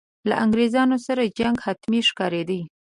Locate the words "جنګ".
1.37-1.55